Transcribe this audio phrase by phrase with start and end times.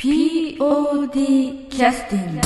[0.00, 2.40] POD キャスティング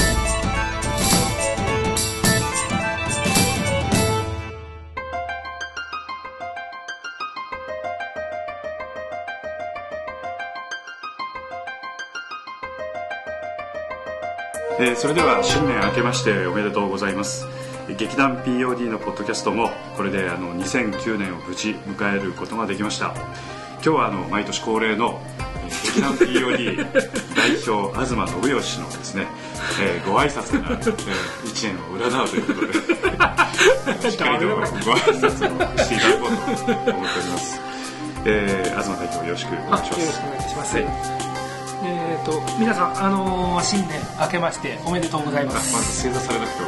[14.81, 17.47] えーそれでは新年明けましておめでとうございます。
[17.97, 23.15] 劇団 POD のポッドキャストもこれであの2009年を無事迎えることができました。
[23.75, 25.21] 今日はあの毎年恒例の
[26.01, 29.27] 代表東信義のですね、
[29.81, 32.73] えーご挨拶から、えー、1年を占うということで
[34.11, 37.61] しっかりとご挨拶をしていただこうと思っております、
[38.25, 40.77] えー、東代表よろしくお願いしまあよろしすくお願いします。
[40.77, 40.87] はい
[41.87, 45.53] えっ、と皆さんあのー新年明けましておめでとうございあま。
[45.53, 46.59] ますず正座されなくて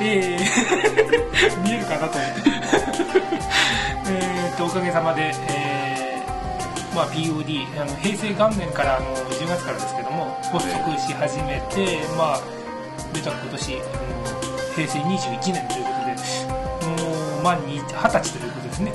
[0.00, 2.50] えー 見えるかなと思って。
[4.08, 5.73] えっとおかげさまで、えー
[6.94, 12.40] まあ POD あの平成元年からあの10月からですけども発足し始めて、まあ
[13.12, 13.84] 出た今年あの
[14.74, 18.92] 平成21年ということで、もう満に20歳ということですね。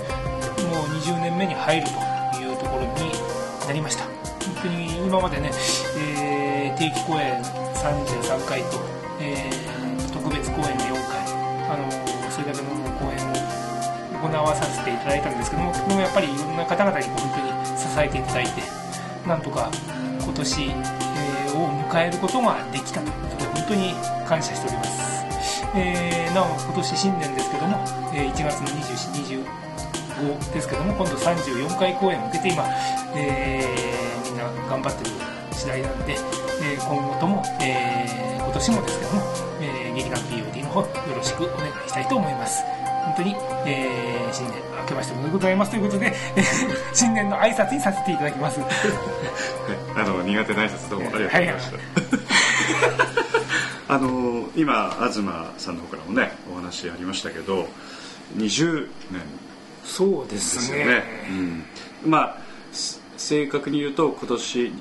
[0.69, 1.87] もう20年目に入る
[2.31, 3.11] というところに
[3.65, 4.13] なりました本
[4.63, 5.51] 当に今までね、
[5.97, 8.79] えー定期公演33回と、
[9.19, 11.33] えー特別公演で4回
[11.69, 11.91] あの
[12.31, 17.48] それだけの公演を行わさせていただいたんですけどもでもやっぱりいろんな方々に本当に支
[17.97, 18.51] えていただいて
[19.27, 19.69] なんとか
[20.23, 23.93] 今年、えーを迎えることができたということで本当に
[24.27, 27.77] 感謝しております、えーなお今年新年ですけども、
[28.13, 29.43] えー1月の24、
[30.21, 32.63] 25ですけども今度34回公演を受けて今、
[33.15, 35.11] えーみんな頑張ってる
[35.51, 39.21] 次第なんで、えー今後とも、えー今年もですけども、
[39.61, 42.63] えー劇団 POD の方よろしくお願いしたいと思います。
[43.05, 46.13] 本当に、えー新年明けましておめでとうございますということで
[46.93, 48.59] 新年の挨拶にさせていただきます。
[49.95, 51.77] あの苦手な挨拶どうもありがとうございました。
[53.95, 55.15] あの今東
[55.57, 57.67] さんの方からもねお話ありましたけど、
[58.37, 59.21] 20年
[59.83, 61.03] そうでですすよね。
[62.03, 62.37] うん、まあ
[62.71, 64.73] す正確に言うと今年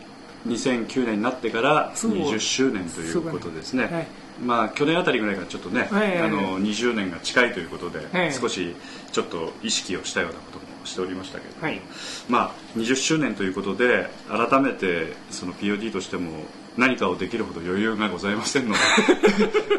[0.46, 4.08] 2009年になってからそう20周年ということですね。
[4.38, 8.74] はいまあ去年あたりぐらいからちょっとね、はいあの20年が近いということで、はい少し
[9.12, 11.80] ちょっと意識をしたようなこともしておりましたけれども、はい。
[12.28, 16.44] まあ20周年ということで改めてその POD としても
[16.76, 18.78] 何かをできるほど余裕がございませんので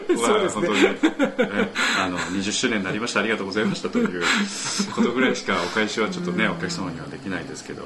[0.17, 0.67] そうですね。
[0.67, 1.71] まあ本当に、え
[2.01, 4.23] あの20周年になりましたありがとうございましたという
[4.93, 7.83] ことぐらいしかお返しはちょっとねお客様にはできないですけど、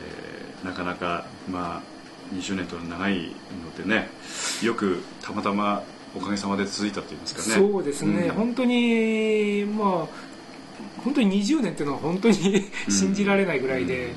[0.00, 2.01] えーなかなかまあ
[2.34, 4.08] 20年と長いのでね
[4.62, 5.82] よくたまたま
[6.16, 7.68] おかげさまで続いたといいますかね。
[7.70, 8.34] そうですね、うん。
[8.34, 10.08] 本当にまあ
[11.04, 12.34] 本当に20年っていうのは本当に
[12.88, 14.12] 信じられないぐらいで、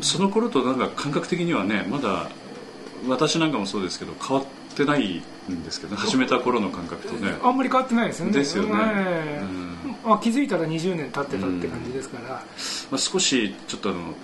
[0.00, 2.30] その頃となんか感覚的にはねまだ
[3.06, 7.34] 私なんかもそうですけど変わってないんですけど始めた頃の感覚とね。
[7.42, 8.32] あんまり変わってないですよね。
[8.32, 8.70] ですよね。
[8.74, 9.68] ええ
[10.04, 12.42] あ気づいたら20年経ってたって感じですから、ま
[12.92, 14.14] あ、少しちょっとあの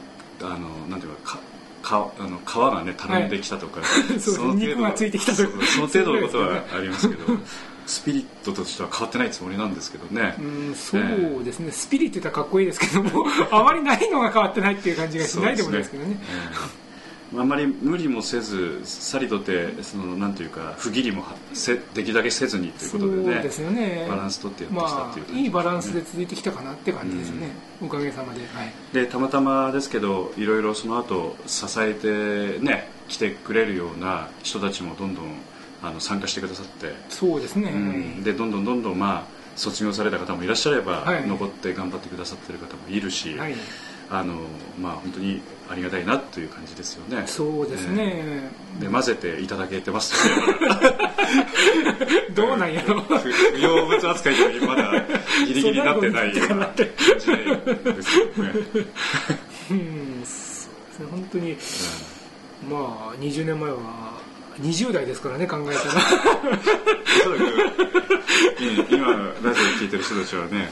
[0.42, 1.38] あのなんていうか
[1.84, 3.80] かかあの皮がねたるんできたとか、
[4.18, 5.66] そう肉がついてきたとか。
[5.66, 7.24] その程度のことはありますけど
[7.86, 16.16] スピリットとしては変わってないつもりなんですけどね、 うんそうですね、スピリットってかっこいいですけどもあまりないのが変わってないっていう感じがしないでもないですけどね。
[16.20, 16.83] えー
[17.36, 24.06] あんまり無理もせずさりとてそのなんていうか不義理もはせできるだけせずにということでねですよね。
[24.08, 27.50] バランス取ってやってきたまっていう感じあいいバランスで続いてきたかなって感じですね、
[27.82, 35.24] おかげさまで、はい、でたまたまですけどいろいろその後支えてね来てくれるような人たちもどんどん
[35.82, 38.24] あの参加してくださって、そうですね、うん。
[38.24, 39.24] でどんどんどんどんまあ
[39.56, 41.26] 卒業された方もいらっしゃれば、はい。
[41.26, 43.54] 残って頑張ってくださってる方もいるし、はい、
[44.10, 44.34] あの
[44.80, 47.26] まあ本当にありがたいなという感じですよね。
[47.26, 48.50] そうですね、
[48.80, 50.14] で混ぜていただけてます
[52.34, 55.04] どうなんやろ不不要物扱いでまだ
[55.46, 57.42] ギリギリになってないような感じですよね、
[59.70, 60.68] うんそうです
[61.00, 61.06] ね。
[61.10, 61.56] 本当に、
[62.68, 64.23] まあ20年前は
[64.60, 65.94] 20代ですからね考えたら。
[68.90, 69.06] 今
[69.42, 70.70] ラジオ聞いてる人たちはね、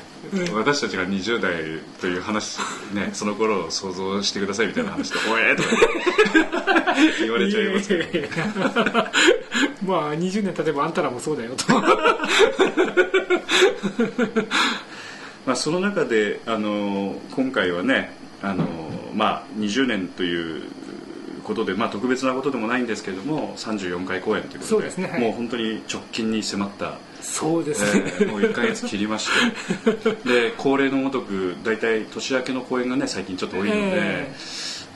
[0.54, 2.58] 私たちが20代という話
[2.94, 5.68] ねその頃を想像してくださいみたいな話で「おえ!」とか
[7.20, 8.04] 言われちゃいますけど。
[9.86, 11.64] まあ20年経てばあんたらもそうだよと。
[15.44, 18.64] まあ、その中であの今回はねあの、
[19.14, 20.62] まあ、20年という
[21.44, 25.08] ことで、まあ、特別なことでもないんですけれども34回公演ということでね。
[25.08, 25.20] はい。
[25.20, 30.12] もう本当に直近に迫ったそうですね、えーもう1か月切りまして。
[30.28, 34.32] で恒例のごとく大体年明けの公演がね最近ちょっと多いので、え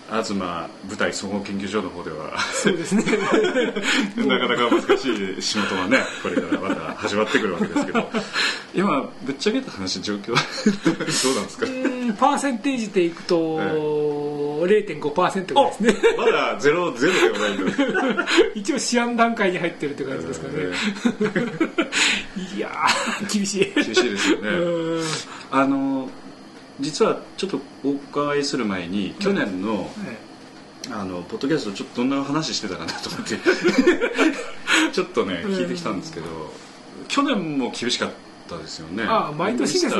[0.08, 3.02] 東舞台総合研究所の方ではそうですね。
[4.26, 5.08] なかなか難し
[5.38, 8.08] い仕事がねこれからまた始まってくるわけですけど。
[8.74, 10.38] 今ぶっちゃけた話状況は
[11.24, 11.66] どうなんですか？
[11.66, 15.94] うんパーセンテージでいくと、0.5%ぐらいですね。
[16.16, 18.26] まだゼロゼロではないんだ。
[18.54, 20.54] 一応試案段階に入ってるって感じですかね、
[22.56, 23.72] いやー厳しい。
[23.74, 24.48] 厳しいですよね。
[24.48, 25.02] うん。
[25.50, 26.08] あの
[26.80, 29.86] 実はちょっとお伺いする前に去年の、はい
[30.88, 33.36] あのポッドキャストちょっとどんな話してたかなと思って。
[34.92, 36.26] ちょっとね聞いてきたんですけど、
[37.08, 38.10] 去年も厳しかっ
[38.48, 39.04] たですよね。
[39.06, 39.96] あ毎年です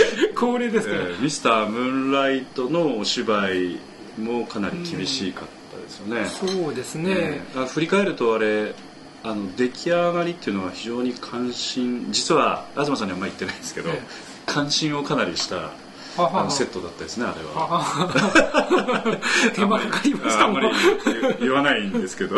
[0.34, 3.78] 恒例ですから、えーミスタームーンライトのお芝居
[4.18, 8.74] もかなり厳しかったですよね、そうですね、えーあ振り返るとあれ
[9.22, 14.00] あの出来上がりっていうのは非常に関心実は東さんにはあんまり言ってないんですけど、え
[14.46, 15.72] 関心をかなりした
[16.16, 19.20] あのセットだったですねあれは。
[19.54, 20.56] 手間かかりましたもん。
[20.58, 20.76] あんまり
[21.20, 22.36] 言言わないんですけど。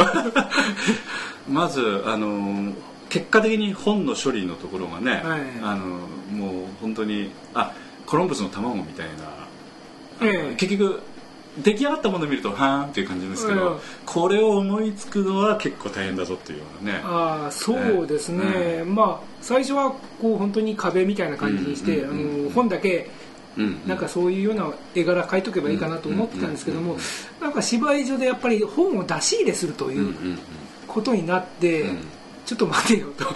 [1.49, 2.73] まずあの
[3.09, 5.41] 結果的に本の処理のところがね、はい。
[5.63, 5.85] あの
[6.31, 7.75] もう本当にあ
[8.07, 9.07] コロンブスの卵みたい
[10.21, 10.55] な、ええ。
[10.57, 11.01] 結局
[11.59, 17.01] 出来上がったものを見るとはーんっていう感じですけど、ええこれを思いつくのは結構大変だぞっていうようなね。
[17.05, 22.41] ああそうですね、まあ最初はこう本当に壁みたいな感じにして、うんうんうん。
[22.41, 23.11] あの本だけ
[23.57, 26.97] うんなんかそういうような絵柄描いとけばいいかなと思ってたんですけども、
[27.41, 30.39] なんか芝居上でやっぱり本を出し入れするとうんいううん。
[30.87, 31.99] ことになって、うん
[32.49, 33.27] ちょっと待てよと。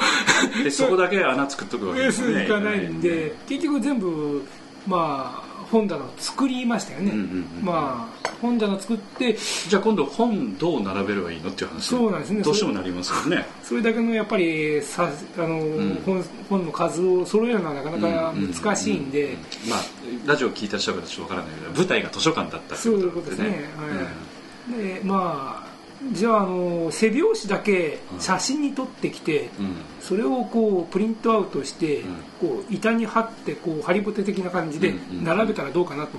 [0.56, 4.42] うんで そこだけ穴作っとくわけですよねいかないんで結局全部
[4.86, 9.36] まあ本棚を作りましたよね、うんうんうんまあ本棚作って
[9.68, 11.82] じゃあ今度本どう並べればいいのっていう話。
[11.84, 12.42] そうなんですね。
[12.42, 13.46] どうしてもなりますよね。
[13.62, 16.02] それだけのやっぱりさあの、ん。
[16.04, 19.36] 本本の数を揃えるのはなかなか難しいんで、
[19.68, 19.80] まあ
[20.26, 23.70] ラジオ聞いた人はちょっとわからないけど舞台が図書館だったってそういうことですね、
[24.68, 24.82] はい。
[24.82, 25.71] でまあ
[26.12, 29.66] じゃああの背表紙だけ写真に撮ってきて、うん。
[29.66, 32.14] うんそれをこうプリントアウトして、うん。
[32.40, 36.18] こう板に貼ってこうハリボテ的な感じで並べたらどうかなと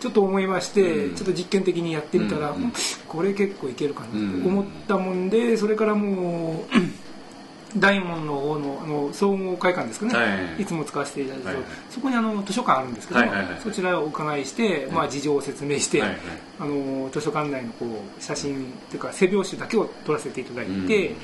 [0.00, 1.14] ちょっと思いまして、うん。
[1.14, 2.54] ちょっと実験的にやってみたら、
[3.08, 4.16] これ結構いけるかなと
[4.48, 7.11] 思ったもんでそれからもう
[7.76, 10.24] 大門の方のあの総合会館ですかね、は
[10.58, 10.62] い。
[10.62, 11.64] い、つも使わせていただいて、はいはい。
[11.90, 13.20] そこにあの図書館あるんですけど
[13.62, 21.14] そちらをお伺いして、まあ、事情を説明して、あの図書館内のこう写真っていうか背表紙だけを撮らせていただいて、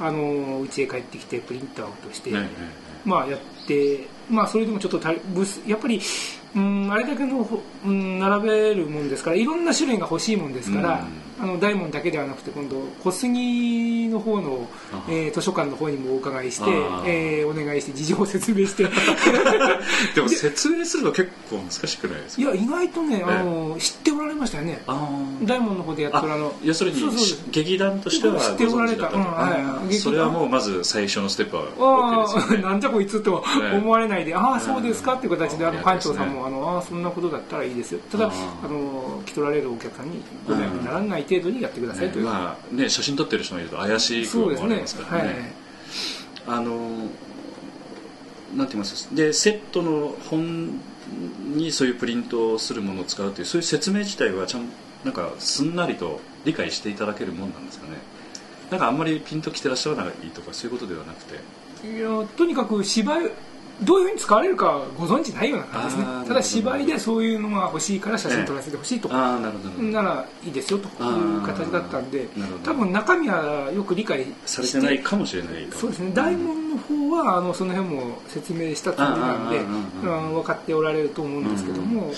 [0.00, 2.32] あの家へ帰ってきてプリントアウトして、
[3.04, 6.00] まあやって、まあそれでもちょっと足りブスやっぱり、
[6.54, 7.48] うん、あれだけの、
[7.86, 11.06] うん、並べるもんですから、いろんな種類が欲しいもんですから、
[11.40, 18.84] あの大門だけではなくて今度小杉の方のあ、えー図書館の方にもお伺いしてあ、えーお願いして事情を説明して。
[20.14, 22.42] でも説明するの結構難しくないですか？
[22.42, 24.82] いや意外とねあの、知っておられましたよね。
[25.42, 26.52] 大門の方でやってるあの。
[26.62, 27.00] 要するに
[27.50, 29.08] 劇団としては知っておられた。
[29.08, 29.94] うんはい。
[29.94, 32.58] それはもうまず最初のステップはね。
[32.62, 33.78] なんじゃこいつとええ。
[33.78, 35.14] 思われないで、ああ、そうですか？
[35.14, 38.00] っていう形で、あのうん館長さんも、あの、ああ、そんなことだったらいいですよ。
[38.10, 38.30] ただ、あ
[38.64, 42.24] あの、来取られるお客さんにご迷惑にならない程度にやってくださいという。
[42.24, 44.96] まあね写真撮ってる人がいると怪しくそうですね思われます。
[44.96, 45.52] からはいね。
[46.46, 46.72] あの
[48.56, 49.14] なんて言います？
[49.14, 50.80] でセットの本
[51.54, 54.68] にそういうプリントをするものを使うというそういう説明自体はちゃん
[55.04, 57.98] なんかすんなりと理解していただけるもんなんですかね
[58.70, 61.40] なんかあんまりピンときてらっしゃらないとかそういうことではなくて
[61.88, 63.30] いや、とにかく芝居、
[63.84, 66.28] どういうふうに使われるかご存知ないような感じですね。
[66.28, 69.08] ただ芝居でそういうのが欲しいから写真撮らせてほしいと。
[69.12, 72.26] ああならいいですよという形だったんで
[72.64, 82.12] 多分中身はよく理解されてないかもしれないそうですね大門の方はあのその辺も説明したつもりなんで分かっておられると思うんですけども、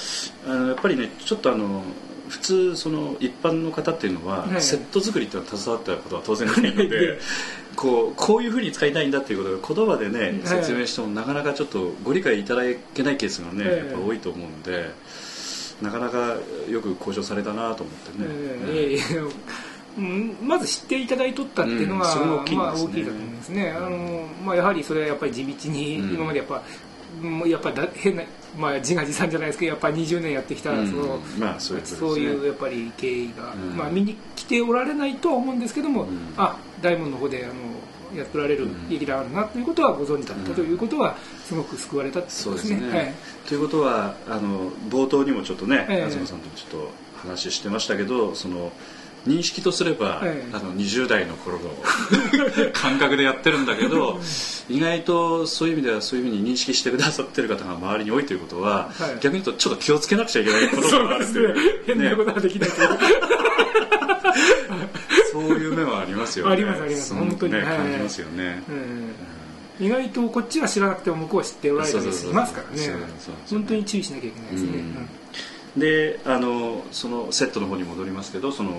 [0.47, 1.83] あのやっぱりねちょっとあの
[2.29, 4.63] 普通その一般の方っていうのは、はい。
[4.63, 7.19] セット作りっていうのは携わったことは当然ないので
[7.77, 12.63] こうこういうふうに使いたいんだっていうことが言葉でね、はい説明してもなかなかちょっとご理解いただ
[12.95, 14.91] けないケースがね、ええやっぱ多いと思うんで
[15.83, 16.37] なかなか
[16.69, 18.27] よく交渉されたなと思ってね、
[18.69, 19.23] ええいやいや
[19.97, 22.31] うんまず知っていただいとったっていうのが、うん。
[22.31, 22.37] ね。
[22.37, 23.71] 大きいだと思いますね。
[23.71, 26.15] あの、まあ、やはりそれはやっぱり地道にうん。
[26.15, 26.63] 今までやっぱ、
[27.23, 28.25] もうやっぱだ変な、
[28.59, 30.91] まあ、自画自賛じゃないですけどやっぱり20年やってきた、うん。
[30.91, 33.77] そのまあそうそういうやっぱり経緯が、うん。
[33.77, 36.35] まあ、見に来ておられないとは思うんですけども、うん。
[36.37, 37.55] あ大門の方であの
[38.17, 38.89] やっておられるうん。
[38.91, 42.77] 劇団あるなということはご存知だったということはすごく救われたってことですね。
[42.79, 43.15] すね、はい。
[43.49, 46.11] ということはあの冒頭にもちょっとね、ええ。
[46.11, 46.91] 東さんともちょっと
[47.27, 48.71] 話してましたけどその
[49.27, 50.51] 認識とすれば、ええ。
[50.53, 51.71] あの20代の頃の
[52.75, 54.21] 感覚でやってるんだけど
[54.69, 59.15] 意外とそういう意味ではそういうふうに認識してくださってる方が周りに多いということは、はい。
[59.21, 61.83] 逆に言うとちょっと気をつけなくちゃいけないことがあるという。
[61.87, 62.89] 変なことはできないけど、
[65.35, 66.53] そういう面はありますよね。
[66.53, 67.15] ありますあります。
[67.15, 67.53] 本当に。
[67.55, 67.77] ねはい。
[67.77, 69.87] 感じますよね、うん。
[69.87, 72.93] 意外とこっちは知らなくても向こうは知っておられたりしますからね。
[73.51, 74.69] 本当に注意しなきゃいけないですね、
[75.77, 75.81] うん。
[75.81, 78.71] であのそのセットの方に戻りますけどその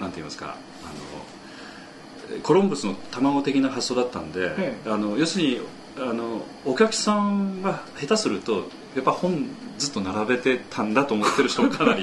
[0.00, 4.76] なんて言いますかあのコロンブスの卵的な発想だったんで、え。
[4.86, 5.60] あの要するに
[5.98, 9.46] あのお客さんが下手するとやっぱ本
[9.78, 12.02] ずっと並べてたんだと思ってる人もかなり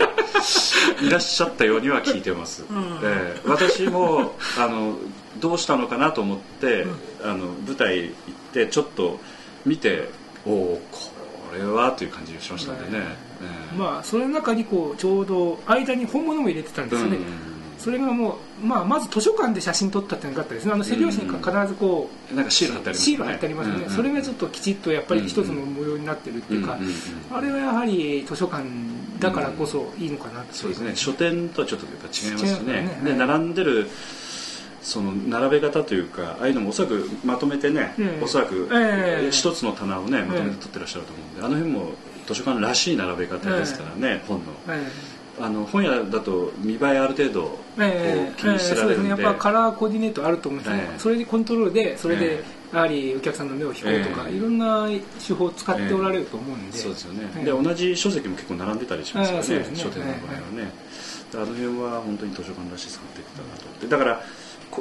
[1.02, 2.66] いらっしゃったようには聞いてます、
[3.04, 4.98] ええ私もあの
[5.40, 6.86] どうしたのかなと思って、
[7.24, 8.14] あの舞台行っ
[8.54, 9.20] てちょっと
[9.66, 10.10] 見て
[10.46, 13.06] おおこれはという感じがしましたんでね、
[13.42, 13.78] ええ。
[13.78, 17.18] まあそれの中にこうちょうど間に本物も入れてたんですよね、
[17.84, 20.72] それがもう、まあ、まず図書館で写真撮ったっていうのがあったですね。
[20.72, 26.94] あの背表紙に必ずこう、なんかシール貼ってありますシール貼ってありますよね、うんうんそれがちょっときちっとやっぱり一つの模様になってるっていうか、うんうんうん
[27.30, 28.64] あれはやはり図書館
[29.20, 30.54] だからこそいいのかなって。
[30.54, 30.96] いそうですね。
[30.96, 32.74] 書店とはちょっとやっぱ違いますね。
[32.74, 32.98] ね。
[33.04, 33.12] はい。
[33.12, 33.90] で並んでる
[34.82, 38.24] その並べ方というかああいうのもおそらくまとめてね、うん。
[38.24, 41.92] おそらくええ一つの棚をねまとめて取ってらっしゃると思うんで、あの辺も
[42.28, 44.46] 図書館らしい並べ方ですからね、本の。
[44.70, 44.88] え
[45.40, 48.96] あの本屋だと見栄えある程度ええ気にしてらそうで。
[48.96, 49.10] すれるんで,、ね。
[49.10, 50.76] やっぱカラーコーディネートあると思うんです。
[50.76, 54.36] ね、ええそれでコントロールでそれえでやはりお客さんの目を引こうとか、ええ。
[54.36, 54.88] いろんな
[55.26, 57.46] 手法を使っておられると思うんで、そうですよね、ええ。
[57.46, 59.78] で同じ書籍も結構並んでたりしますからねああそうですね。
[59.78, 60.18] 書店の場合は
[60.64, 60.72] ね、
[61.32, 63.88] であの辺は本当に図書館らしさが出てたなと思って。
[63.88, 64.24] だからこ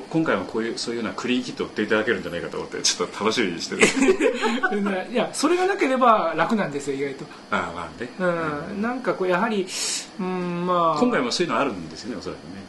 [0.01, 3.83] 今回はこういうそういうようなクリーンキットを売っていただけるんじゃないかと思ってちょっと楽しみにしてる。
[5.13, 9.67] いやそれがなければ楽なんですよ意外と、ああまあね、うん、なんかこうやはり
[10.19, 11.01] うんまあ。
[11.01, 12.63] 今回もそういうのあるんですよねおそらくね。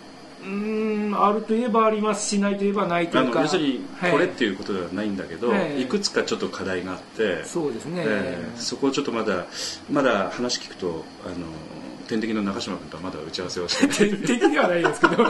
[0.46, 3.36] うんあるといえばありますしないといえばないとあいうか。
[3.40, 4.12] の要するにはい。
[4.12, 9.46] これっていうことではないんだけど、ええいくつかちょっと課題があって、そうですね、ええそこをちょっとまだ
[9.90, 11.36] まだ話聞くとあの
[12.14, 14.18] 天敵の中島君とはまだ打ち合わせをしてない。
[14.22, 15.24] 的ではないですけど。
[15.26, 15.28] っ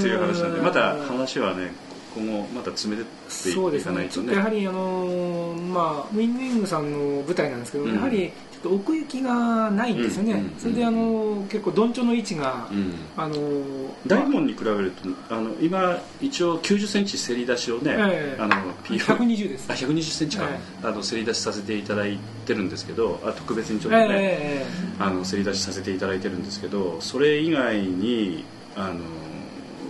[0.00, 0.64] ていう話なんでうん。
[0.64, 1.72] また話はね
[2.14, 4.28] 今後また詰めてってそうですいかないとね。
[4.28, 4.34] ね。
[4.34, 7.94] ちょっとやはりあのーまあウィンウィングさんの舞台なんですけど、うん。
[7.94, 12.92] やはりっと奥行きがないんですよね、うんうんそれであのー結構どんちょの位置が、うん。
[13.16, 18.40] あのー大門に比べるとあの今一応9 0ンチせり出しをね、ええ。
[18.40, 19.66] あの PO 120です。
[19.70, 24.66] あ1 2 0ンチか、えあのせり出しさせていただいてるんですけどあ特別にちょっとね、ええ。
[24.98, 28.44] あのせり出しさせていただいてるんですけどそれ以外に
[28.76, 29.00] あの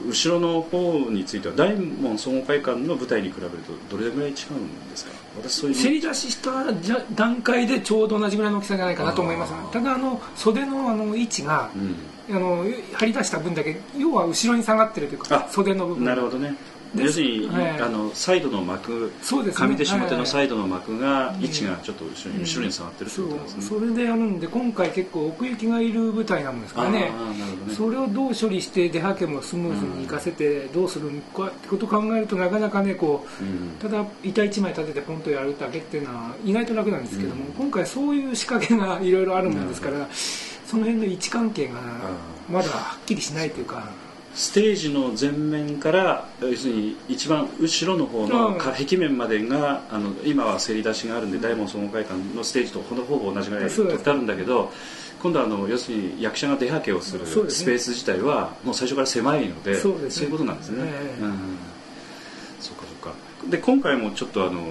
[0.09, 3.51] 後ろの方については大門総合会館の舞台に比べる
[3.91, 5.13] とどれぐらい違うんですか？
[5.49, 11.95] せり出ししたじゃ段階でちょうど同じぐらいの大きさじゃないかなと思いますただあの袖のあの位置が、うん。
[12.31, 16.05] あの張り出した分だけ要は後ろに下がってるというかあ袖の部分。
[16.05, 16.55] なるほどね
[16.97, 17.81] 要するに、はい。
[17.81, 19.69] あのサイドの幕そうですね。
[19.69, 21.45] 上手下手のサイイドの幕がい。
[21.45, 23.63] 位置がちょっと後ろに,、後ろに下がってるってそうことなんですね。
[23.63, 27.13] それでやるんで今回結構奥行きがいる舞台なんですからね。
[27.77, 33.71] それをどう処理して出はけもスムーズにいかせてどうするのかってことを考えるとなかなかねこううん。
[33.79, 37.53] ただ板一枚立ててポンとやるだけっていうのは意外と楽なんですけども、うん。
[37.53, 40.09] 今回そういう仕掛けがいろいろあるもんですから
[40.67, 41.75] その辺の位置関係が
[42.49, 43.89] まだはっきりしないというか
[44.35, 48.29] ステージの前面から要するに一番後ろの方うん。
[48.29, 54.73] のか壁面までがあの今はせり出しがあるんで大門総合会館のステージとほぼほぼ同じぐらいそうです取ってあるんだけど
[55.23, 61.23] 今度はあの要するに役者が出はけをするスペース自体はもう最初から狭いのでそういうことなんですね、ええ。
[61.23, 61.59] うん。
[62.61, 63.15] そうかそうか。
[63.51, 64.63] で今回もちょっとあの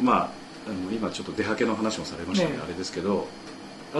[0.00, 0.30] まあ
[0.66, 3.26] あの今ちょっと出はけの話もされましたねあれですけど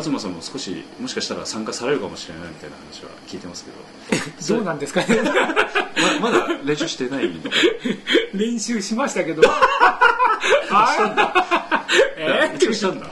[0.02, 4.56] 東さんも少しもしかしたら参加されるかもしれないみたいな話は聞いてますけど。
[4.56, 5.06] どうなんですかね。
[6.20, 7.30] ままだ練習してない
[8.32, 9.42] 練習しましたけど。
[10.70, 11.86] あ
[12.18, 12.72] えー？
[12.74, 13.06] したんだ。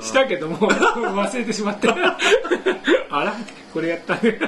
[0.00, 1.88] したけども忘れてしまって。
[3.10, 3.36] あら。
[3.72, 4.14] これやった。
[4.16, 4.38] ね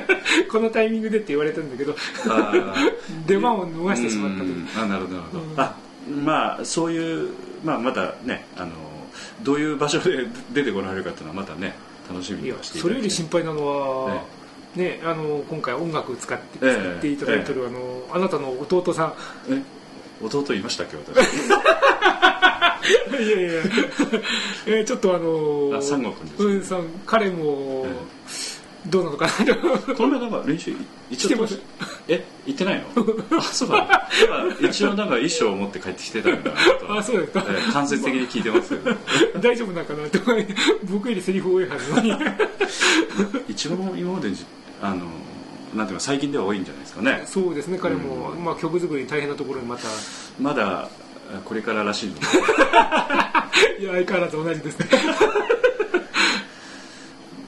[0.51, 1.95] このタイミングでって言われたんだけど。
[3.27, 4.39] 出番を逃してしまっ
[4.75, 5.61] たあなるほどなるほど、うん。
[5.61, 5.75] あ
[6.25, 7.31] まあそういう、
[7.63, 8.73] まあ、まだねあの
[9.45, 11.75] どういう場所で出てこられるかっていうのはまたね
[12.11, 13.03] 楽しみいやにはしていたそれよだきたい。
[13.03, 14.23] り心配なのは、
[14.75, 16.75] ね、あの今回音楽を使ってええ。
[16.75, 19.15] 使っていただいてる、あのあなたの弟さん。
[19.51, 19.63] え
[20.23, 21.17] 弟いましたっけ私。
[23.15, 23.63] いやいや
[24.67, 27.87] えーちょっとあのあ三郷君ですうんさん彼も
[28.87, 29.33] どうなのかな
[29.87, 29.95] と。
[29.95, 30.75] この前なんか練習
[31.11, 31.59] 一応してます
[32.09, 33.05] え行ってないの？
[33.39, 36.51] あそうだなんか一応なんか衣装を持って帰ってきてたんだ
[36.89, 37.45] あそうですか。
[37.49, 38.77] ええ間接的に聞いてます。
[39.41, 40.19] 大丈夫なのかなと
[40.85, 42.15] 僕よりセリフ多いはずなのに。
[43.49, 44.45] 一番今までじ
[44.83, 45.07] あの
[45.75, 47.23] なんていうか最近では多いんじゃないですかね。
[47.27, 48.45] そうですね彼も、うん。
[48.45, 49.83] まあ、曲作り大変なところにまた。
[50.41, 50.89] まだ
[51.45, 52.21] これかららしいので。
[53.81, 54.87] いや相変わらず同じですね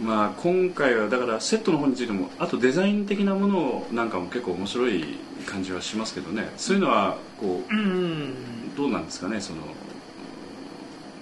[0.06, 5.04] まあ今回はだからセットの方についてもあとデザイン的なものなんかも結構面白い
[5.46, 6.48] 感じはしますけどね。
[6.56, 9.58] そういうのはこううんどうなんですかねその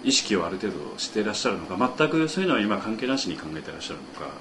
[0.04, 4.32] 意識をある程度していらっしゃるのか全くそういうのは今関係なしに考えてらっしゃるのか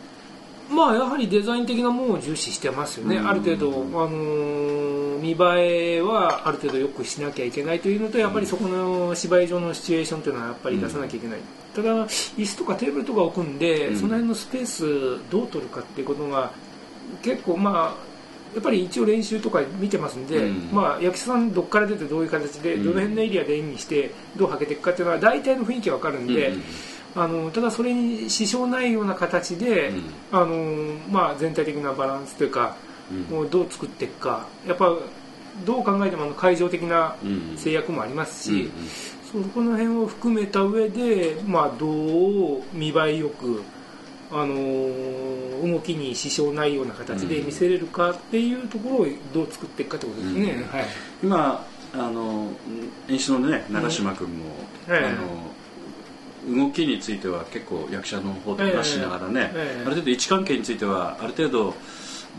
[0.70, 3.28] まあやはりデザイン的なものを重視してますよね、うん。
[3.28, 4.94] ある程度、あのー
[5.24, 11.40] 見栄えはある程度よくしなきゃいけないというのとやっぱりそこの芝居上のシチュエーションというのはやっぱり出さなきゃいけない、
[11.74, 13.96] ただ椅子とかテーブルとか置くんで、うん。
[13.96, 16.52] その辺のスペースどう取るかっていうことが
[17.22, 18.14] 結構まあ
[18.54, 20.70] やっぱり一応練習とか見てますんで、うん。
[20.74, 22.84] まあ、役者さんどっから出てどういう形で、うん。
[22.84, 26.64] どの辺のエリアで演技してどうはけていくかっていうのは大体の雰囲気わかるんで、うん
[27.16, 30.04] あのただそれに支障ないような形で、うん。
[30.32, 32.76] あのまあ、全体的なバランスというか、
[33.12, 33.22] うん。
[33.36, 34.96] もうどう作っていくかやっぱ
[35.66, 37.58] どう考えてもあの会場的なうん。
[37.58, 38.72] 制約もありますし、うん
[39.34, 43.64] そこの辺を含めた上で、まあ、どう見栄えよく、
[44.32, 44.56] あの
[45.74, 50.52] 動きに支障ないような形で見せれるかっていうところをどう作っていくかってことですね。
[50.52, 50.68] うん。
[50.68, 50.86] はい。
[51.24, 52.48] 今あの
[53.08, 54.46] 演出のね長嶋君も、
[54.88, 55.53] うんええあの
[56.48, 61.74] 動きについては結構役者の方と話しながらね、ええある程度位置関係についてはある程度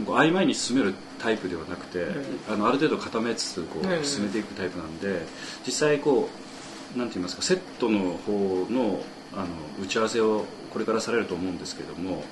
[0.07, 5.23] 曖昧に進めるタイプではなくて、えあのある程度固めつつこう、ええ進めていくタイプなんで
[5.67, 6.29] 実際こ
[6.95, 9.47] うなんて言いますかセットの方のあの
[9.83, 12.23] 打ち合わせをこれからされると思うんですけども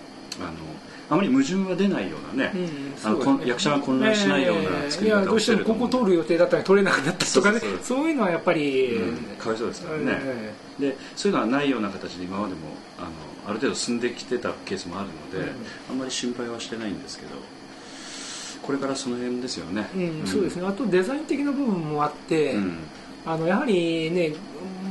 [0.40, 0.52] あの
[1.10, 3.38] あまり矛盾は出ないようなね、うんあのそうですね。
[3.38, 12.60] こん役者が混乱しないような作り方をしてどうしてもここ通る予定だったら取れなくなったとかねそういうのはやっぱり、うんかわいそうですからね、えでそういうのはないような形で今までも
[12.98, 13.08] あの
[13.46, 15.56] ある程度進んできてたケースもあるので、うん。
[15.90, 17.34] あんまり心配はしてないんですけど
[18.62, 20.66] これからその辺ですよね、えうんそうですね。
[20.66, 22.78] あとデザイン的な部分もあって、うん
[23.24, 24.32] あのやはりね、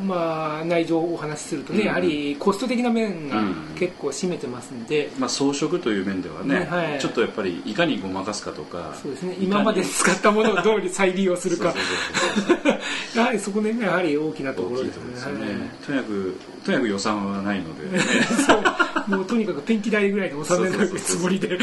[0.06, 3.56] まあ、内情をお話しするとね、うんやはりコスト的な面がうん。
[3.82, 7.00] 結構占めてますんで、まあ、装飾という面ではね、ねはい。
[7.00, 9.36] ちょっとやっぱりいかにごまかすかとかそうですね。
[9.40, 11.72] 今まで使ったものをどうり再利用するか。
[11.72, 12.80] そうそうそうそう
[13.18, 15.72] やはりそこでねやはり大きなところですね、ね。
[15.84, 21.58] とにかくとにかく予算はないので、 ね、はいもうとにかくペンキ代ぐらいで収めるつもりで。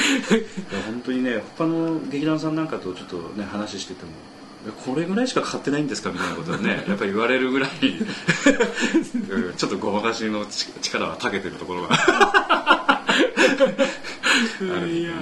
[0.86, 4.37] 本当にね他の劇団さんなんかとちょっとね話しててもえ
[4.72, 7.70] これぐらいしかかかってないんですかみたいなことはね やっぱり言われるぐらい
[9.30, 12.98] うんちょっとごまかしのち力は長けてるところが。
[14.88, 15.12] いや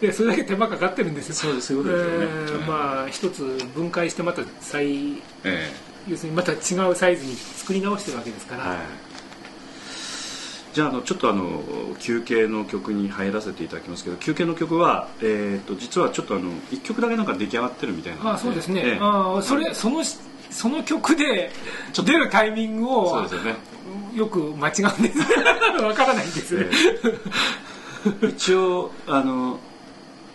[0.00, 1.34] でそれだけ手間かかってるんですよ。
[1.34, 1.90] そうですよね。
[1.92, 3.42] えーまあ一つ
[3.74, 5.72] 分解してまた再え
[6.08, 6.56] 要するにまた違
[6.90, 8.78] うサイズに作り直してるわけですから、えはい
[10.72, 11.60] じゃああのちょっとあの
[11.98, 18.22] 休憩の曲に入らせていただきますけど休憩の曲は、えー、と実はちょっとあの1曲だけなんか出来上がってるみたいな。
[18.22, 18.98] のあそうですね、ええ。
[19.00, 20.02] あそれその
[20.50, 21.50] その曲で
[21.92, 23.56] 出るタイミングそうをですよね。
[24.14, 25.18] よく間違うんです。
[25.82, 26.54] わからないんです。
[26.56, 28.26] ね、ええ。
[28.28, 29.58] 一応あの、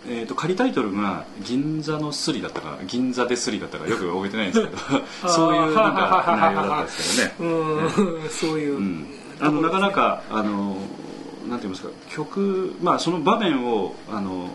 [0.08, 4.78] えー、と仮タイトルが「銀座のスリ」だったか銀座でスリだったかよく覚えてないんですけど。
[5.28, 7.88] そういうなんか内容だったんですけどね、
[8.22, 8.30] うん。
[8.30, 9.06] そういう、うん、
[9.40, 10.76] あのなかなかあの
[11.48, 14.50] なんて言いますか曲、まあ、その場面をあの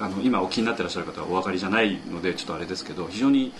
[0.00, 3.52] おあの今お気になってらっしゃる方はお分かりじゃないのでちょっとあれですけど非常に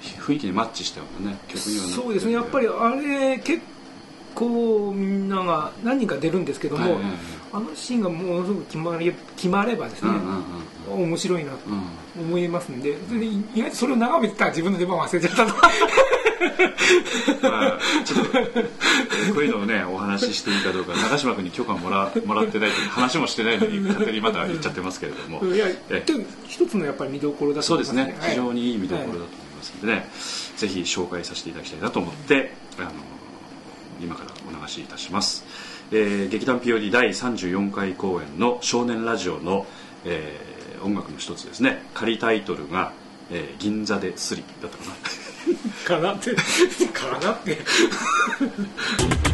[0.00, 2.32] 雰囲気にマッチしたようなね曲にはなってそうですね。
[2.32, 3.62] やっぱりあれ結
[4.34, 7.12] 構みんなが何人か出るんですけども、はいはいはい。
[7.52, 10.44] あのシーンがものすごく決まり決まればですね、うんうんうん
[10.94, 11.82] 面白いなとうん。
[12.28, 15.54] 思いますんでで意外とそれを眺めてたら自分の出番忘れちゃったと。
[17.42, 25.44] まあ、ちょっとこういうのをねお話ししていいかどうか長嶋君に許可もらもらってないという話もしてないのに勝手にまた言っちゃってますけれども。
[25.44, 25.66] いや
[26.46, 28.28] 一つのやっぱり見どころだとそうで思いますすね。
[28.30, 30.08] 非常ににいい見どころだと思いますのでね、
[30.56, 32.90] ぜひ紹介させていただきたいなと思ってあの
[34.00, 35.44] 今からお流しいたします、
[35.90, 39.66] えー劇団 POD 第34回公演の「少年ラジオの」
[40.04, 40.47] えー
[40.82, 41.82] 音楽の一つですね。
[41.94, 42.92] 仮タイトルが
[43.30, 44.94] 「えー銀座でスリ」だったかな。
[45.84, 46.34] かなって
[46.88, 47.58] かなって「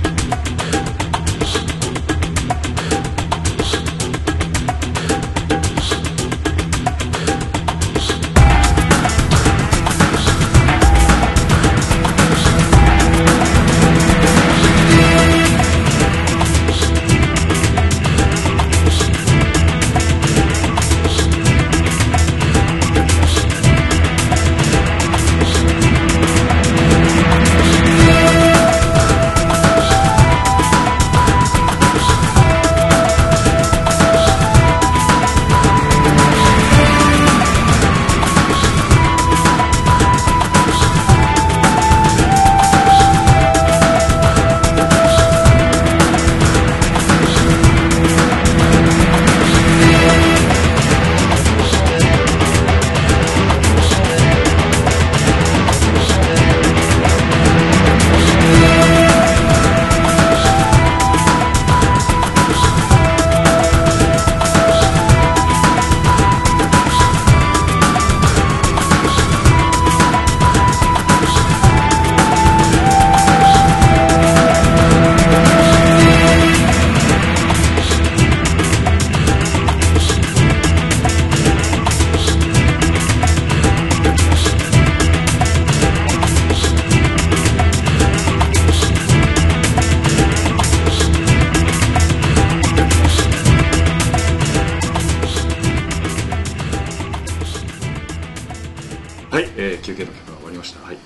[99.35, 100.87] はい、えー休憩の曲が終わりました。
[100.87, 100.97] はい。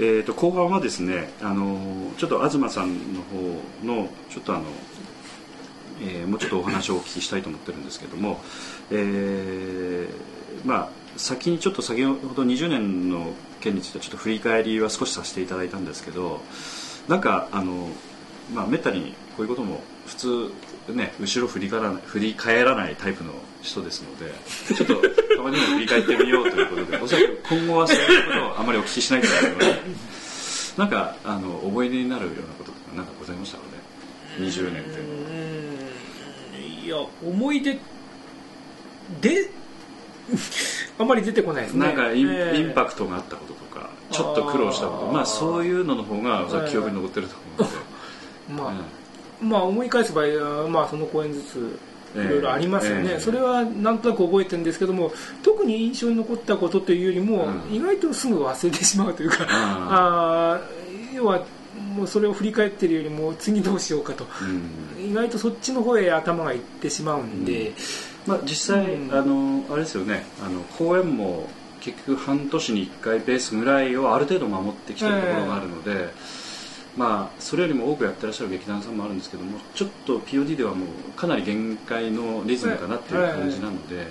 [0.00, 4.64] えー、と後半はですね、あのーちょっと東さんの方のちょっとあの、
[6.02, 8.40] えーもうちょっとお話をお聞きしたいと思ってるんですけども、
[8.90, 13.30] えーまあ先にちょっと先ほど20年の
[13.60, 16.40] 件についてちょっと振り返りは少しさせていただいたんですけど
[17.06, 17.90] なんかあの
[18.52, 20.52] まあめったにこういうことも普通
[20.92, 24.32] ね後ろ振り返らない振り返らないタイプの人ですので
[24.74, 30.78] ちょっとたまにも振り返ってみようということでおそらく今後はそういうことをあまりお聞きしないと思います。
[30.78, 35.00] なんかあの思い出になるようなこととか何かございましたかね？20年って。
[35.00, 35.66] うん
[36.86, 37.72] いや思い出
[39.20, 39.50] で
[40.98, 41.86] あんまり出てこないですね。
[41.86, 42.60] なんかイン,、ええ。
[42.60, 45.12] インパクトがあったこととかちょっと苦労したこと。
[45.12, 48.74] まあそういうのの方が記憶に残ってると思うので、 まあ、
[49.40, 51.78] まあ思い返す場合は、まあ、その公演ずつ
[52.14, 53.20] ええいろいろありますよね、ええ。
[53.20, 57.74] それはなんとなく覚えてるんですけども特に印象に残ったことというよりも、うん。
[57.74, 60.60] 意外とすぐ忘れてしまうというかあ
[61.14, 61.44] 要は
[61.94, 64.26] もうそれを振り返ってるよりも次どうしようかと。
[64.42, 65.10] うん。
[65.10, 67.72] 意外とそっちの方へ頭がいってしまうんで、
[68.26, 69.14] まあ、実際、うん。
[69.14, 70.24] あのあれですよね。
[70.44, 71.48] あの公演も
[71.80, 76.12] 結局半年に1回ペースぐらいをある程度守ってきてるところがあるので、
[76.96, 84.06] まあ、それよりも多くやってらっしゃる劇団さんもあるんですけどもちょっと POD ではもうかなり限界のリズムかなっていう感じなので、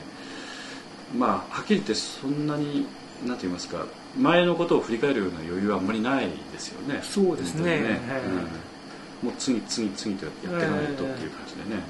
[1.18, 2.86] まあ、はっきり言ってそんなに
[3.26, 3.86] なんて言いますか
[4.18, 7.00] 前のことを振り返るような余裕はあんまりないですよね。
[7.04, 7.78] そうですね。
[7.78, 8.22] 本当にはい。
[8.22, 8.36] うん。
[8.36, 11.82] もう次々次とやっていかないとっていう感じでね。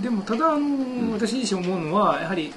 [0.00, 1.12] でもただあの、ん。
[1.12, 2.52] 私自身思うのはやはり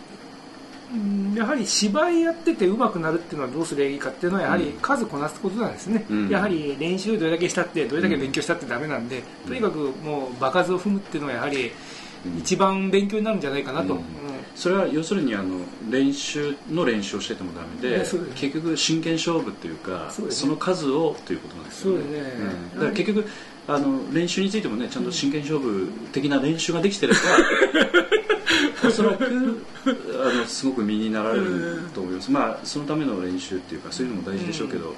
[0.94, 1.34] うん。
[1.34, 4.80] やはり芝居やってて上手くなるっていうのはどうすればいいかっていうのはやはりうん。
[4.80, 6.30] 数こなすことなんですね、うん。
[6.30, 11.72] やはり練習どれだけしたってどれだけ勉強したってダメなんで、とにかくもう場数を踏むっていうのはやはり
[12.26, 12.40] うん。
[12.40, 14.00] 一番勉強になるんじゃないかなと、
[14.56, 18.04] それは要するにあの練習の練習をしててもダメでね
[18.36, 22.00] 結局真剣勝負っていうかそねの数をということなんですよね。
[22.00, 22.20] ね。
[22.74, 22.80] うん。
[22.80, 23.28] だから結局
[23.68, 27.20] あの練習についてもねちゃんと真剣勝負的な練習ができてれば
[28.85, 32.32] お そらくあのすごく身になられると思います。
[32.32, 34.94] まあそのための練習っていうかそういうのも大事でしょうけど、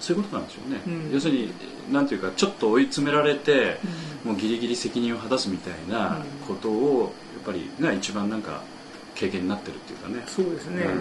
[0.00, 1.12] そういうことなんでしょうね、うん。
[1.12, 1.52] 要するに
[1.90, 3.78] なんていうかちょっと追い詰められて、
[4.24, 8.62] もうギリギリ責任を果たすみたいなことをやっぱりが一番なんか
[9.14, 10.22] 経験になってるっていうかね。
[10.26, 11.00] そうですね、うん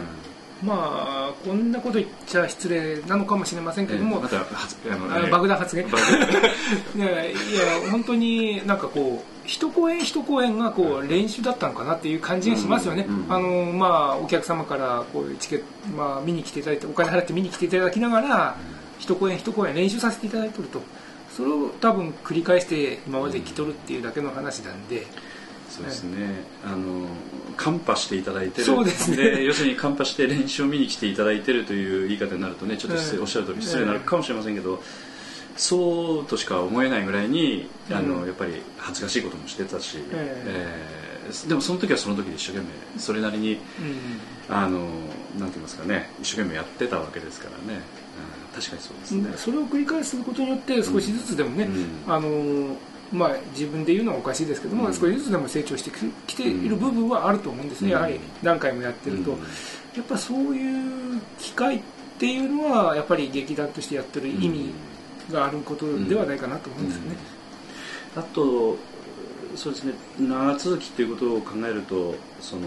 [0.63, 5.85] まあこんなこと言っちゃ失礼なのかもしれませんけども、えーまた発あのあの爆弾発言。
[6.95, 15.65] いやいや本当になんかこう一公演一公演がこう練習だったのかなっていう感じがしますよね、うんうんあのまあ、お客様からこういうチケット、
[15.97, 18.55] まあ、見に来ていただいてお金払って見に来ていただきながら
[18.99, 20.81] 一公演一公演練習させていただいてると。
[21.35, 25.07] それを多分繰り返して今まで来とるっていうだけの話なんで、
[25.81, 27.07] そうですね、あの
[27.57, 28.63] カンパしていただいてる。
[28.65, 29.43] そうですね。
[29.43, 34.81] 要するにカンパして練習を見に来ていただいてるという言い方になるとねちょっとおっしゃる通り失礼になるかもしれませんけど、
[35.57, 38.27] そうとしか思えないぐらいにあの、うん。
[38.27, 41.31] やっぱり恥ずかしいこともしてたし、ええ。
[41.31, 43.59] ーでもその時はその時で一生懸命それなりにうん。
[44.49, 44.99] あのなんて
[45.37, 47.81] 言いますかね一生懸命やってたわけですからね、うん
[48.53, 52.13] 確かにそうですね、それを繰り返すことによって少しずつでもね、うん。
[52.13, 52.75] あの
[53.11, 54.93] まあ、自分で言うのはおかしいですけども、うん。
[54.93, 55.91] 少しずつでも成長して
[56.27, 57.91] きている部分はあると思うんですね、うん。
[57.93, 59.39] やはり何回もやってると、うん。
[59.39, 59.45] や
[60.01, 61.81] っぱそういう機会っ
[62.17, 64.73] ていうのはやっぱり劇団としてやってる意味
[65.31, 67.17] があることではないかなと思うんですよね、
[68.15, 68.77] あと
[69.55, 69.93] そうですね。
[70.19, 72.61] 長続きっていうことを考えるとその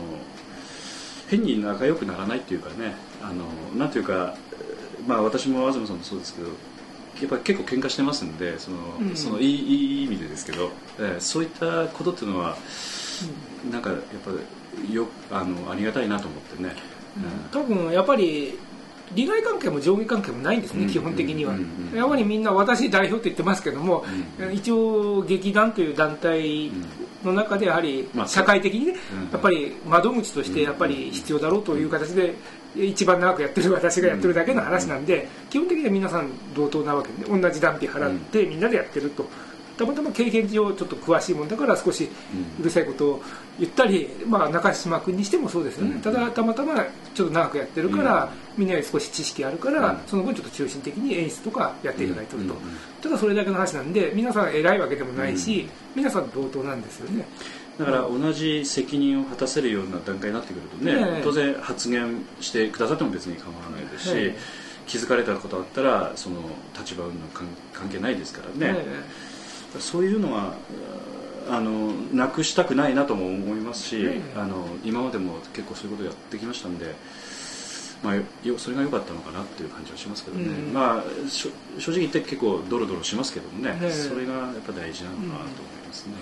[1.28, 2.94] 変に仲良くならないっていうかね。
[3.22, 3.46] あの
[3.78, 4.36] なんていうか
[5.06, 6.48] まあ私も東さんもそうですけど
[7.20, 9.16] やっぱり結構喧嘩してますんでその,、うん。
[9.16, 12.56] そのいいいい意味でですけど、えーそういったことっていうのは
[13.70, 14.30] なんかやっぱ
[14.82, 16.74] りよあのありがたいなと思ってね、
[17.52, 18.58] 多分やっぱり
[19.14, 20.90] 利害関係も上下関係もないんですね、うん。
[20.90, 21.66] 基本的には、うん。
[21.92, 21.98] うん。
[21.98, 24.04] やっぱりみんな私代表って言ってますけども、
[24.40, 24.52] うん。
[24.54, 26.70] 一応劇団という団体
[27.22, 28.94] の中でやはりまあ社会的にね、
[29.26, 29.30] うん。
[29.30, 32.34] やっぱり窓口としてやっぱり必要だろうという形で
[32.76, 39.28] 一番長くやってる私がやってるだけの話なんで基本的には皆さん同等なわけで同じ団費払ってみんなでやってると。
[39.76, 42.08] たまたま経験上ちょっと詳しいもんだから少し
[42.60, 43.22] うるさいことを
[43.58, 46.00] 言ったり、まあ、中島君にしてもそうですよね、うん。
[46.00, 46.76] ただたまたま
[47.12, 49.98] ちょっと長くやってるから、みんなより少し知識あるから、うん。
[50.06, 52.54] その分ちょっと中心的に演出とかやっていただいてると、
[53.02, 57.26] ただそれだけの話なんで皆さん偉いわけでもないし、皆さん同等なんですよね
[57.78, 61.22] だから同じ責任を果たせるような段階になってくるとね、ねえ。
[61.24, 66.36] 当然発言してくださっても別に構わないですし、ええ気づかれたことだったらその
[66.78, 68.84] 立場云々関関係ないですからね、
[69.78, 70.54] そういうのは
[71.50, 74.38] あのなくしたくないなとも思いますし、ええ。
[74.38, 76.94] あの今までも結構そういうことをやってきましたんで
[78.02, 80.74] まあ、よそれが良かったのかなっていう感じはしますけどね、うん。
[80.74, 81.48] まあ正
[81.90, 83.90] 直言って結構ドロドロしますけどもね、ええ。
[83.90, 86.12] それがやっぱ大事なのかなと思いますね、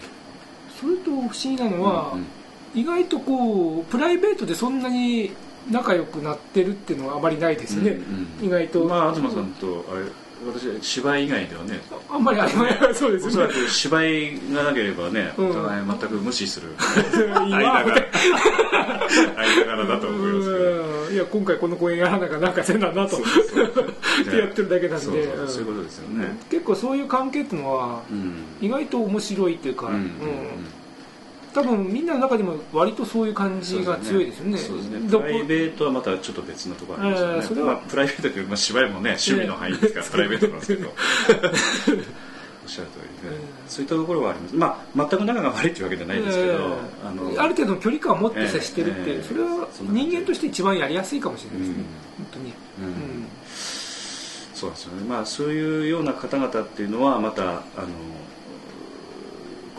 [0.83, 2.27] それと不思議なのは、うんうん。
[2.75, 5.33] 意外とこうプライベートでそんなに
[5.71, 8.47] 仲良くなってるっていうのはあまりないですよね、うんうん。
[8.47, 8.85] 意外と。
[8.85, 10.05] まあ東さんとあれ
[10.45, 11.81] 私は芝居以外ではね。
[12.11, 13.31] あんまりありませんそうですね。
[13.31, 15.51] おそらく芝居がなければね、うん。
[15.51, 16.75] お互い全く無視する
[17.47, 17.95] 今間柄
[19.38, 20.59] 間柄だと思いますけど。
[20.59, 20.62] うん
[21.12, 23.18] いや今回この公演やらなきゃなんかせんだなと。
[23.20, 23.20] っ
[24.31, 25.05] てやってるだけなんで。
[25.05, 25.48] そうそううん。
[25.48, 28.44] そういうことですよね、結構そういう関係っていうのはうん。
[28.61, 29.90] 意外と面白いっていうか、
[31.55, 34.59] 多分みんなの中でも割とそういう感じが強いですよね。
[34.59, 35.09] そうですね。
[35.09, 37.66] プライベートはまたちょっと別のところありますよね、ええそれは。
[37.66, 40.92] まあ、プライベートというか、まあ、芝居もね趣味の範囲ですから、プライベートなんですけど
[42.64, 44.55] おっしゃる通りで、ええそういったところはあります。
[44.55, 46.59] まあ全く仲が悪いというわけじゃないですけど、ええ
[47.05, 51.75] あのある程度の距離感を持って接してるって、ええそれは人間として一番やりやすいかもしれないですね、
[52.18, 52.25] うん。
[52.25, 52.85] 本当に、うん。
[52.85, 53.29] うん。
[54.62, 57.88] そうですよね、まあ、そういうような方々っていうのはまたあの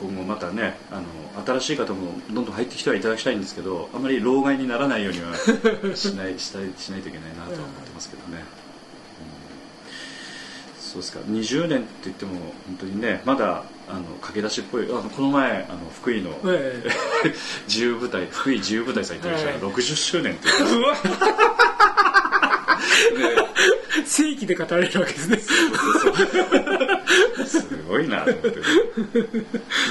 [0.02, 1.04] 今後またねあの
[1.46, 5.34] 新しい方もどんどん入ってきてはいただきたいんですけどあまり老害にならないようには
[5.96, 8.62] しないしたいしないといけないなとは思ってますけどね、うん
[10.93, 11.19] そうですか。
[11.21, 12.34] 20年って言っても
[12.67, 14.86] 本当にねまだあの駆け出しっぽい。
[14.86, 16.84] あのこの前あの福井のえ
[17.67, 19.73] 自由舞台福井自由舞台さん行ってましたが、はい。
[19.73, 20.53] 60周年っていう。
[20.62, 20.93] えうわ。
[20.93, 20.99] ね
[24.06, 25.38] 正規で語られるわけですね。
[27.47, 28.49] すごいなと思って。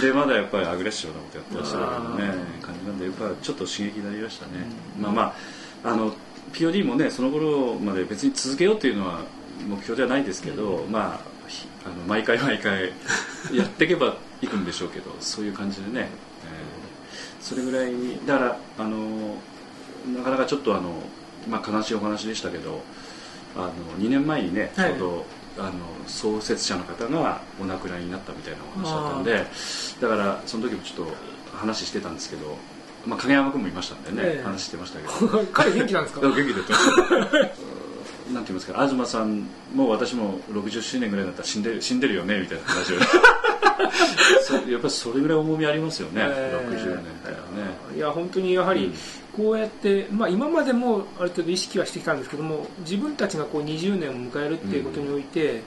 [0.07, 1.79] でまだやっぱりアグレッシブなことやってらっしゃ
[2.17, 4.53] るね感じなんでやっぱちょっと刺激になりましたね、
[5.01, 5.35] まあま
[5.85, 6.15] ああの
[6.53, 9.25] POD もねその頃まで別に続けようっていうのは
[9.67, 12.93] 目標ではないですけど、まあひあの毎回毎回
[13.53, 16.09] やっていけばいくんでしょうけどそういう感じでね、
[16.45, 17.93] えーそれぐらい
[18.25, 19.37] だからあの
[20.17, 20.93] なかなかちょっとあの、
[21.51, 22.83] まあ、悲しいお話でしたけど
[23.57, 24.93] あの2年前にねちはい。
[24.93, 25.27] ょうど、
[25.59, 25.73] あの
[26.07, 29.47] 創設者の方がお亡くなりになったみたいなお話だったんで
[30.01, 31.13] だからその時もちょっと
[31.57, 32.57] 話してたんですけど、
[33.07, 34.43] まあ、影山君もいましたんでね、ええ。
[34.45, 35.45] 話してましたけど。
[35.53, 36.21] 彼元気なんですか？
[36.21, 36.55] 元気で
[38.33, 42.97] なんて言いますか東さんも私も60周年ぐらいだったら死んでる死んでるよねみたいな話を。
[44.71, 47.37] やっぱりそれぐらい重みありますよね、ええ60年ってね。
[47.97, 48.95] いや本当にやはりうん。
[49.33, 55.63] こうやって、まあ、今までもある程度意識はしてきたんですけども自分たちがこう20年を迎えるっていうことにおいて、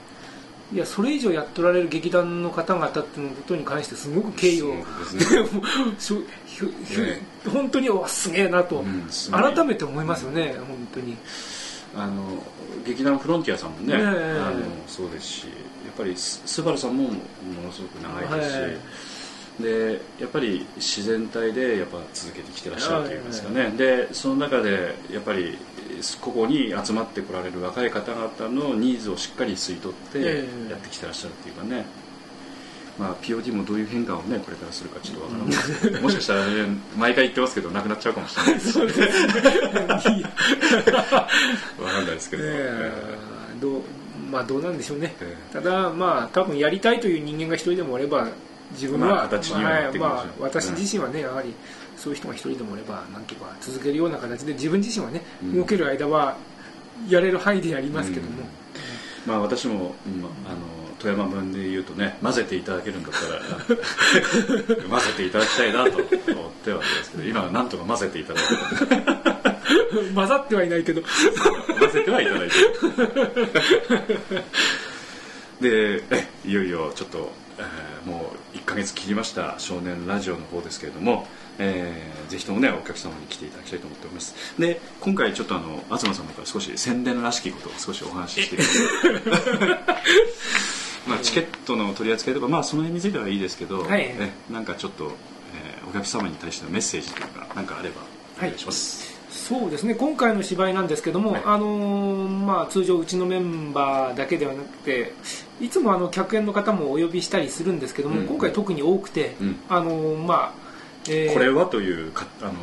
[0.73, 4.83] いやそれ以上やっておられる劇団の方々っていうことに関してすごく敬意を、 ね。
[7.51, 11.17] 本当におすげえなと、うん改めて思いますよね、本当に。
[11.95, 12.43] あの
[12.85, 17.11] 劇団フロンティアさんもね、あのそうですしやっぱりススバルさんもも
[17.63, 18.77] のすごく長いですし、はい。
[19.63, 25.57] でやっぱり自然体でやっぱ続けてきてらっしゃるといいますかね、でその中でやっぱり
[26.19, 30.71] ここに集まってこられる若い方々のニーズをしっかり吸い取ってええ。
[30.71, 31.85] やってきてらっしゃるっていうかね、
[32.97, 35.49] まあ、POD もどういう変化をねこれからするかちょっとわからない。
[35.49, 36.53] ですけど、もしかしたら、ね、
[36.97, 38.53] 毎回言ってますけどなくなっちゃうかもしれない。
[38.53, 38.93] ですわか
[42.01, 43.81] んないですけど、えーどう
[44.29, 48.27] まあどうなんでしょうね、えただまあ多分やりたいという人間が一人でもおれば
[48.71, 51.53] 自分は、まあ形にはなってくるまあ、私自身はねやはり
[51.95, 55.55] そういう人が一人でもおればなんとか続けるような形で自分自身はね、うん。
[55.57, 56.35] 動ける間は
[57.07, 58.43] やれる範囲でやりますけども、
[59.25, 60.57] まあ私も、うんまあの
[60.99, 63.41] 富山弁で言うとね混ぜていただけるんだったら
[64.89, 66.05] 混ぜていただきたいなと思っ
[66.63, 68.49] てはありますけど今はなんとか混ぜていただいて
[70.15, 71.01] 混ざってはいないけど。
[71.01, 72.55] 混ぜてはいただいて
[75.61, 81.27] でえいよいよちょっと、えーもう1ヶ月切りました少年ラジオの方ですけれども、
[81.57, 84.35] えーぜひともねお客様に来ていただきたいと思っております。
[84.59, 89.77] で今回ちょっとあの東さんのから少し宣伝らしきことを少しお話ししていま
[91.15, 94.01] あチケットの取り扱いとかまあその辺についてはいいですけど、はい。
[94.01, 98.01] えなんかちょっと、えーお客様に対してのメッセージというか何かあれば
[98.37, 99.95] お願いします、そうですね。
[99.95, 101.41] 今回の芝居なんですけども、はい。
[101.45, 105.13] あのーまあ、通常うちのメンバーだけではなくて
[105.61, 108.27] いつもあの客演の方もお呼びしたりするんですけども、うん。
[108.27, 109.59] 今回特に多くて、うん。
[109.69, 110.53] あのーまあ
[111.07, 112.53] えーこれはというかあの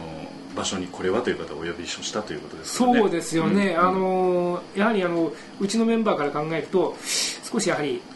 [0.54, 2.94] 場所にこれはという方をお呼びしたということですね。
[2.98, 3.78] そうですよね、うん。
[3.78, 6.96] あのーやはりあのうちのメンバーから考えると
[7.50, 8.11] 少しやはりえー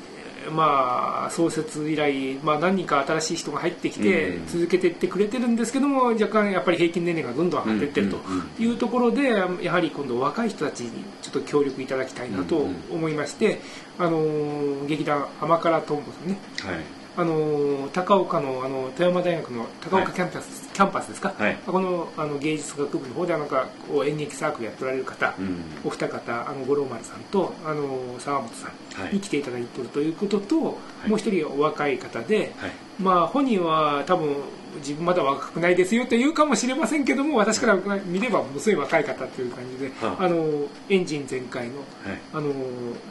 [0.50, 9.28] まあ創設以来、まあ、何人か新しい人が入ってきてうん続けていってくれてるんですけども若干やっぱり平均年齢がどんどん上がっていってるとうんいうところで
[9.62, 13.60] やはり今度若い人たちにちょっと協力いただきたいなと思いまして、
[13.98, 16.38] あのー劇団甘辛とんぼさんね。
[16.60, 21.56] はいあの高岡のあの富山大学の高岡キャンパス、キャンパスですか、はい。
[21.66, 25.64] このあの芸術学部の方ではなんかこう演劇サークルやっておられる方、うん。
[25.84, 29.12] お二方あの五郎丸さんとあの沢本さはい。
[29.12, 31.08] んに来ていただいているということと、い。
[31.08, 32.72] もう一人お若い方で、はい。
[33.00, 34.36] まあ本人は多分
[34.80, 40.24] 自分まだ若くないですよと言うかもしれませんけども私から見ればものすごい若い方という感じで、はあ。
[40.24, 41.86] あのエンジン全開のはい。
[42.34, 42.52] あの、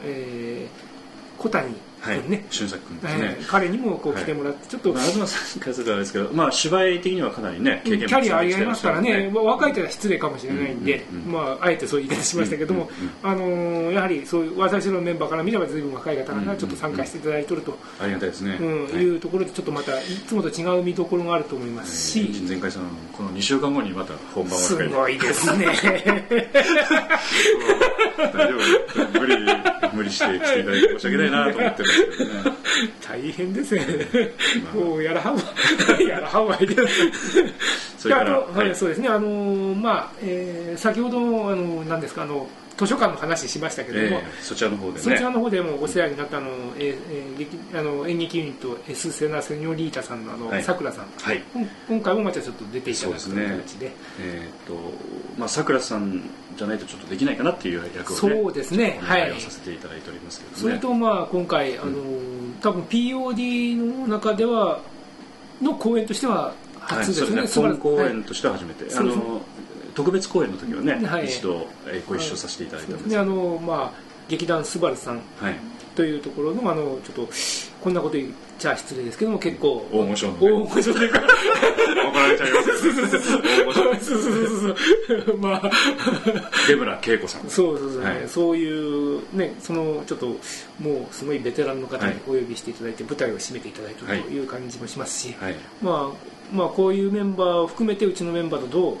[0.04, 0.96] えー
[1.38, 1.74] 小谷
[2.10, 2.20] はい。
[2.20, 4.22] 君ね、俊作君ですね、えー彼にもこうはい。
[4.22, 11.32] 来てもらってちょっと、まあ、東さんからするとあれですけど、まあ、芝居的にはかなりね経験もキャリアありますからね、若いとは失礼かもしれないんで、うんうんうん。
[11.32, 12.90] まあ、あえてそういう言い方しましたけども、
[13.22, 18.84] あのーやはりそういう私のメンバーから見ればずいぶん若い方がちょっと参加していただいてると、ありがたいですね、うん。
[18.84, 18.92] はい。
[18.94, 25.66] いうところでちょっとまたいつもと違う見どころがあると思いますし、ン全開さんこの2週間後にまた本番をすごいですね。
[28.16, 29.20] 大丈夫。
[29.20, 29.36] 無理
[29.92, 31.88] 無理して来ていただいて申し訳ないなと思ってる
[33.06, 33.84] 大変ですね。
[34.74, 35.38] もうやらはわ
[36.00, 36.74] やらはわいで
[37.98, 38.74] それからはいはい。
[38.74, 39.08] そうですね。
[39.08, 41.18] あのーまあ、えー先ほど
[41.50, 45.00] あの何ですかあの図書館の話しましたけども、ええそちらの方でね。
[45.00, 50.62] そちらの方でもお世話になったあの、えーあの演劇ユニットエスセナ・セニョリータさんのあのはい。
[50.62, 51.42] さくらさん、はい。
[51.54, 53.92] 今今回もまたちょっと出ていただくという形で。
[54.20, 54.74] えーと
[55.38, 56.22] まあさくらさん
[56.56, 58.98] じゃないとちょっとできないかなっていう役をねそうですね。
[59.02, 59.40] おはい。
[59.40, 60.56] させていただいておりますけどね。
[60.58, 61.96] それとまあ今回、あの
[62.60, 64.80] 多分 POD の中では
[65.60, 66.54] の公演としては
[66.86, 69.40] はい、初ですね、そうですね本公演としては初めて、あそうですねの
[69.96, 71.24] 特別公演の時はね、はい。
[71.24, 73.08] 一度、えーご一緒させていただいたんです。
[73.08, 75.56] であの、まあ、劇団スバルさんはい。
[75.96, 77.28] というところのあのちょっと
[77.80, 80.38] こんなこと言っちゃ失礼ですけども結構大御所のね。
[80.52, 81.20] 大御所というか。
[81.20, 82.90] 怒られちゃいます
[83.62, 84.76] 大御所 そうそうそう
[85.24, 85.38] そう。
[85.38, 85.70] まあ。
[86.68, 87.48] 出村恵子さん。
[87.48, 88.28] そうそうそう、はい。
[88.28, 90.26] そういうねそのちょっと
[90.78, 92.20] もうすごいベテランの方にはい。
[92.28, 94.20] お呼びしていただいて舞台を締めていただいたはい。
[94.20, 95.54] という感じもしますし、はい。
[95.80, 98.96] まあまあこういうメンバーを含めてうちのメンバーとどう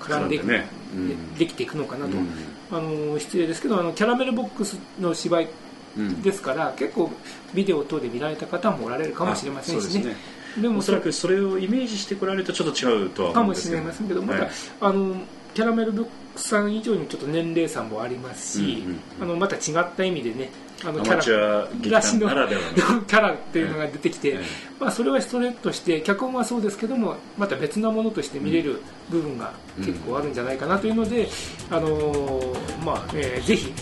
[0.00, 0.68] 絡んでね。
[0.94, 2.28] うんでできていくのかなと、うん。
[2.72, 5.48] あの失礼ですけどあのキャラメルボックスの芝居
[5.96, 6.22] うん。
[6.22, 7.10] ですから結構
[7.54, 10.16] ビデオ等で見られた方もおられるかもしれませんしね。
[10.60, 14.50] でもおそらくそれをイメージしてこられるとちょっと違うとはかもしれませんけど、まはい。
[14.80, 15.14] たあの
[15.54, 18.98] キャラメルブックさん以上にちょっと年齢差もありますし、うんうんうん。
[19.22, 20.50] あのまた違った意味でね
[20.84, 22.62] あのアマチュア劇団ならでは
[22.94, 23.02] の。
[23.02, 24.38] キャラっていうのが出てきて、ええ
[24.78, 31.28] まあ、それはストレートとして脚本はそうですけどもまた別なものとして見れる部分が結構あるんじゃないかなというので、
[31.70, 33.72] あのーまあえーぜひ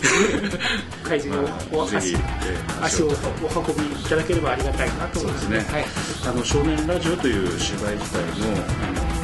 [1.03, 1.31] 会場
[1.77, 2.19] をお足ま
[2.81, 5.47] あ足をお運びいただければありがたいなと思います。
[5.49, 5.57] ね。
[5.57, 5.85] はい。
[6.27, 8.57] あの少年ラジオという芝居自体も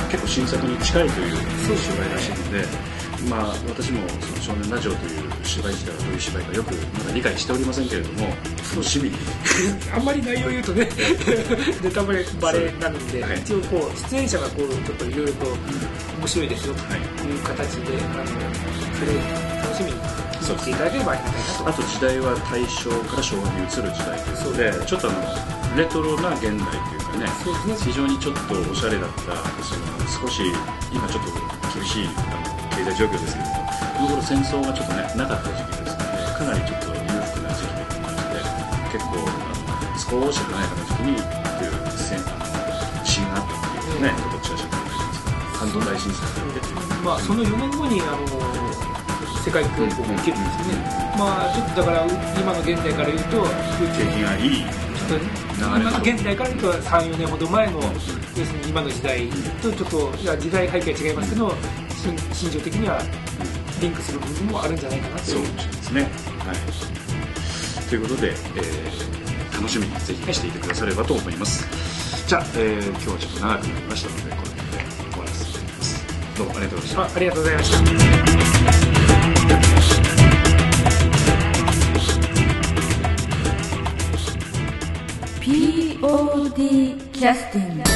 [0.10, 1.36] 結構新作に近いという
[1.78, 2.95] 芝居らしいので、
[3.30, 8.28] まあ、私もその少年ラジオという芝居自体はどういう芝居かよくまだ理解しておりませんけれども
[8.72, 9.16] 楽しみに。
[9.96, 10.90] あんまり内容言うとね
[11.82, 13.40] ネタバレバレになるんで、はい。
[13.40, 15.46] 一応こう出演者がこうちょっといろいろと
[16.20, 17.00] 面白いですよとはい。
[17.00, 18.26] いう形で、あの
[18.96, 19.16] それを
[19.64, 19.98] 楽しみに
[20.56, 21.70] 見ていただければありがたいなと。
[21.70, 27.92] あと時代は大正から昭和に移る時代というでちょっとあのレトロな現代というかねそうですね。
[27.92, 29.34] 非常にちょっとおしゃれだった
[29.64, 30.44] その少し
[30.94, 31.32] 今ちょっと
[31.80, 33.66] 厳しいあの経済状況ですけれども。
[33.96, 38.44] この頃戦争がちょっとねなかった時期ですのでかなりちょっと裕福な時期でもあって
[38.92, 45.24] 結構あの少し華やかな時期にこういう戦あの地震があったっていうねことを知らせていただきます
[45.56, 48.28] 関東大震災があってまあ、その4年後にあの
[49.40, 50.84] 世界恐慌が起きるんですよね、
[51.16, 52.06] まあちょっとだから
[52.36, 54.66] 今の現代から言うと景気がいい。
[55.08, 58.12] ちょっと今の現代から言うと34年ほど前の要す
[58.52, 59.30] るに今の時代
[59.62, 61.54] とちょっと時代背景は違いますけど
[62.06, 63.02] 心心情的には
[63.82, 66.02] リンクする部分もあるんじゃないかなというそうですね。
[66.04, 66.08] は
[66.54, 67.90] い。
[67.90, 69.16] ということで、えー
[69.56, 71.64] 楽しみにぜひしていてくださればと思います。
[71.64, 74.56] はいじゃあ、えー今日はちょっと長くなりましたので、これで
[75.12, 76.06] 終わらせていただきます。
[76.38, 77.16] どうもありがとうございました。
[77.16, 78.86] ありがとうございました
[85.76, 87.95] POD キャスティング